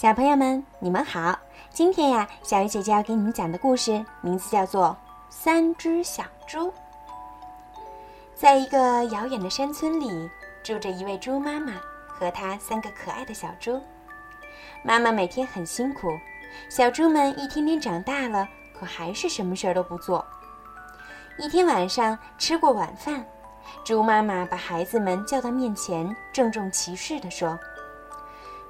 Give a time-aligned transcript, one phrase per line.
[0.00, 1.36] 小朋友们，你们好！
[1.70, 4.96] 今天呀，小鱼姐姐要给你们讲的故事名字叫做
[5.28, 6.68] 《三只小猪》。
[8.32, 10.30] 在一个遥远的山村里，
[10.62, 11.72] 住着一位猪妈妈
[12.06, 13.82] 和她三个可爱的小猪。
[14.84, 16.16] 妈妈每天很辛苦，
[16.70, 20.24] 小猪们一天天长大了，可还是什么事儿都不做。
[21.38, 23.26] 一天晚上吃过晚饭，
[23.82, 27.58] 猪妈妈把孩子们叫到面前，郑重其事地说：“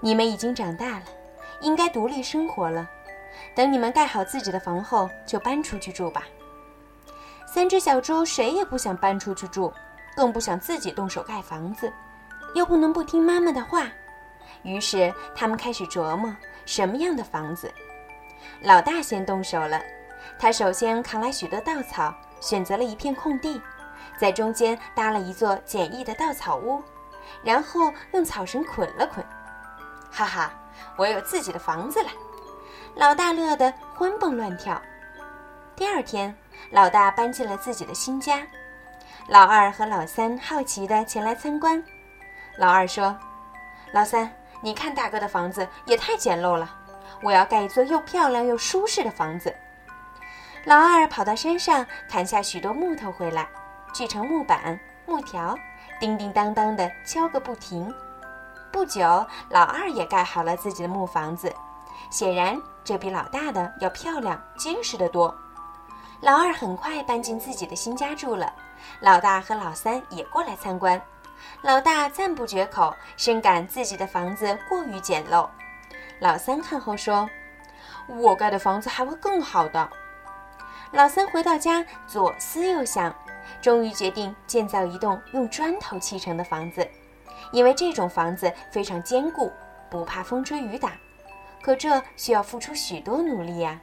[0.01, 1.03] 你们已经长大了。”
[1.61, 2.89] 应该独立生活了。
[3.55, 6.25] 等你们盖好自己的房后，就搬出去住吧。
[7.47, 9.73] 三只小猪谁也不想搬出去住，
[10.17, 11.93] 更不想自己动手盖房子，
[12.55, 13.89] 又不能不听妈妈的话。
[14.63, 16.35] 于是他们开始琢磨
[16.67, 17.73] 什么样的房子。
[18.63, 19.81] 老大先动手了，
[20.39, 23.61] 他首先扛来许多稻草，选择了一片空地，
[24.19, 26.83] 在中间搭了一座简易的稻草屋，
[27.43, 29.25] 然后用草绳捆了捆。
[30.19, 30.51] 哈哈。
[30.97, 32.09] 我有自己的房子了，
[32.97, 34.81] 老大乐得欢蹦乱跳。
[35.77, 36.35] 第二天，
[36.73, 38.45] 老大搬进了自己的新家，
[39.29, 41.83] 老二和老三好奇地前来参观。
[42.57, 43.17] 老二说
[43.95, 44.29] ：“老三，
[44.61, 46.69] 你看大哥的房子也太简陋了，
[47.23, 49.55] 我要盖一座又漂亮又舒适的房子。”
[50.67, 53.47] 老二跑到山上砍下许多木头回来，
[53.95, 55.57] 锯成木板、木条，
[56.01, 57.95] 叮叮当当的敲个不停。
[58.79, 61.53] 不久，老二也盖好了自己的木房子，
[62.11, 65.37] 显然这比老大的要漂亮、结实得多。
[66.21, 68.53] 老二很快搬进自己的新家住了，
[69.01, 71.03] 老大和老三也过来参观。
[71.63, 75.49] 老大赞不绝口，深感自己的房子过于简陋。
[76.21, 77.29] 老三看后说
[78.07, 79.91] ：“我盖的房子还会更好的。”
[80.95, 83.13] 老三回到家，左思右想，
[83.61, 86.89] 终于决定建造一栋用砖头砌成的房子。
[87.53, 89.53] 因为这种房子非常坚固，
[89.91, 90.93] 不怕风吹雨打，
[91.63, 93.81] 可这需要付出许多努力呀。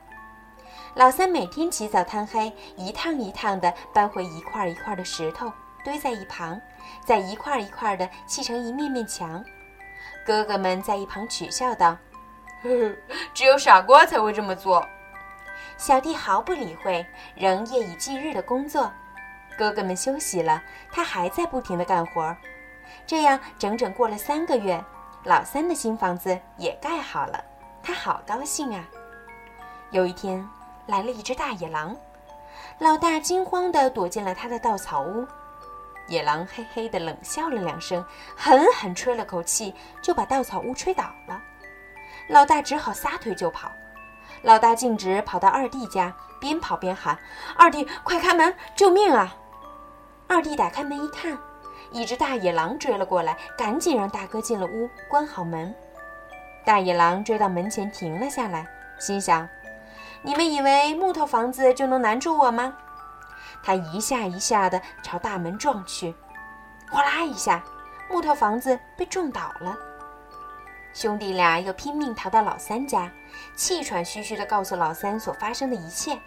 [0.96, 5.52] 老三每天起早贪黑，一趟一趟地搬回一块一块的石头，
[5.84, 6.60] 堆在一旁，
[7.06, 9.44] 再一块一块地砌成一面面墙。
[10.26, 11.98] 哥哥们在一旁取笑道
[12.64, 12.96] ：“呵呵，
[13.34, 14.88] 只有傻瓜才会这么做。”
[15.78, 17.06] 小弟毫不理会，
[17.36, 18.92] 仍夜以继日地工作。
[19.58, 22.36] 哥哥们休息了，他还在不停地干活。
[23.06, 24.84] 这样整整过了三个月，
[25.24, 27.44] 老三的新房子也盖好了，
[27.84, 28.84] 他好高兴啊！
[29.92, 30.48] 有一天，
[30.88, 31.96] 来了一只大野狼，
[32.80, 35.26] 老大惊慌地躲进了他的稻草屋。
[36.08, 41.42] 野狼嘿嘿地冷笑了两声，狠狠吹了口气，就把稻草屋吹倒了。
[42.28, 43.72] 老大只好撒腿就跑。
[44.44, 47.18] 老大径直跑到二弟家，边跑边喊
[47.58, 49.36] ：“二弟，快开门，救命啊！”
[50.28, 51.36] 二弟打开门一看。
[51.96, 55.74] 一只大野狼追了过来，赶紧让大哥进了屋，关好门。
[56.66, 58.68] 大野狼追到门前停了下来，
[59.00, 59.48] 心想
[60.22, 62.76] ：“你们以为木头房子就能难住我吗？”
[63.64, 66.14] 他一下一下地朝大门撞去，
[66.92, 67.64] 哗啦一下，
[68.10, 69.78] 木头房子被撞倒了。
[70.94, 73.10] 兄弟俩又拼命逃到老三家，
[73.56, 76.20] 气喘吁吁地告诉老三所发生的一切。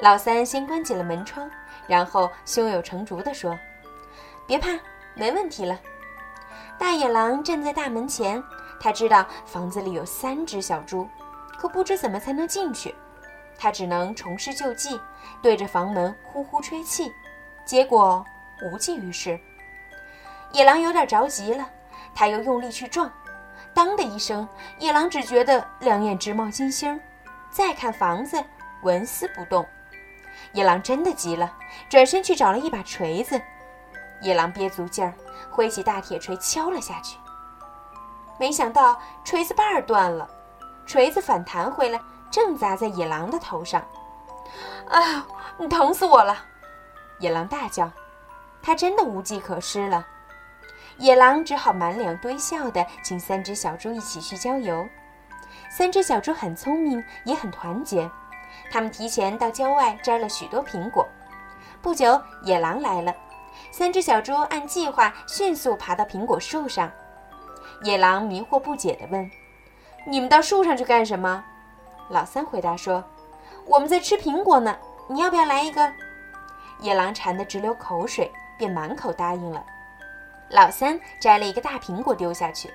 [0.00, 1.50] 老三先关紧了门窗，
[1.86, 3.58] 然后胸有成竹地说。
[4.46, 4.78] 别怕，
[5.14, 5.78] 没问题了。
[6.78, 8.42] 大野狼站在大门前，
[8.78, 11.08] 他知道房子里有三只小猪，
[11.58, 12.94] 可不知怎么才能进去。
[13.58, 15.00] 他只能重施旧技，
[15.42, 17.10] 对着房门呼呼吹气，
[17.64, 18.24] 结果
[18.62, 19.40] 无济于事。
[20.52, 21.68] 野狼有点着急了，
[22.14, 23.10] 他又用力去撞，
[23.72, 24.46] 当的一声，
[24.78, 27.00] 野狼只觉得两眼直冒金星，
[27.50, 28.44] 再看房子，
[28.82, 29.66] 纹丝不动。
[30.52, 31.52] 野狼真的急了，
[31.88, 33.40] 转身去找了一把锤子。
[34.20, 35.12] 野狼憋足劲儿，
[35.50, 37.18] 挥起大铁锤敲了下去。
[38.38, 40.28] 没想到锤子把儿断了，
[40.86, 42.00] 锤子反弹回来，
[42.30, 43.82] 正砸在野狼的头上。
[44.88, 45.22] 哎呦，
[45.58, 46.36] 你疼死我了！
[47.18, 47.90] 野狼大叫。
[48.62, 50.04] 他真的无计可施了。
[50.98, 54.86] 野狼只好满脸堆笑地请三只小猪一起去郊游。
[55.70, 58.10] 三只小猪很聪明，也很团结。
[58.70, 61.06] 他们提前到郊外摘了许多苹果。
[61.80, 63.14] 不久，野狼来了。
[63.70, 66.90] 三只小猪按计划迅速爬到苹果树上。
[67.82, 69.30] 野狼迷惑不解地问
[70.06, 71.44] ：“你们到树上去干什么？”
[72.08, 73.04] 老三回答说
[73.66, 74.76] ：“我们在吃苹果呢，
[75.08, 75.92] 你要不要来一个？”
[76.80, 79.64] 野狼馋得直流口水，便满口答应了。
[80.50, 82.72] 老三摘了一个大苹果丢下去，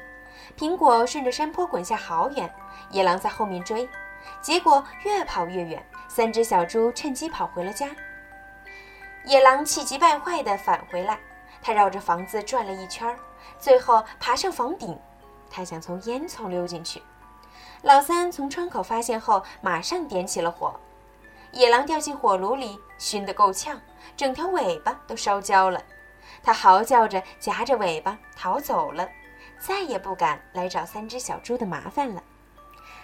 [0.57, 2.51] 苹果顺着山坡滚下好远。
[2.89, 3.87] 野狼在后面追，
[4.41, 5.83] 结果越跑越远。
[6.09, 7.87] 三只小猪趁机跑回了家。
[9.25, 11.19] 野狼气急败坏地返回来，
[11.61, 13.15] 他绕着房子转了一圈，
[13.59, 14.97] 最后爬上房顶。
[15.49, 17.03] 他想从烟囱溜进去，
[17.81, 20.73] 老三从窗口发现后，马上点起了火。
[21.51, 23.79] 野狼掉进火炉里，熏得够呛，
[24.15, 25.81] 整条尾巴都烧焦了。
[26.41, 29.07] 它嚎叫着，夹着尾巴逃走了，
[29.59, 32.23] 再也不敢来找三只小猪的麻烦了。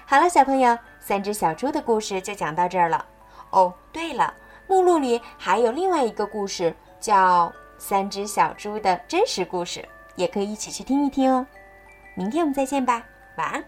[0.05, 3.05] 好了，小朋友，三只小猪的故事就讲到这儿了。
[3.49, 4.33] 哦，对了，
[4.67, 7.47] 目录里还有另外一个故事，叫
[7.77, 9.79] 《三只小猪的真实故事》，
[10.15, 11.45] 也可以一起去听一听哦。
[12.15, 13.03] 明天我们再见吧，
[13.37, 13.63] 晚安。